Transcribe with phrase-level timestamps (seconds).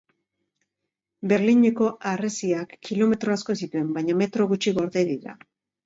[1.33, 5.43] Berlineko harresiak kilometro asko zituen baina metro gutxi gorde dira.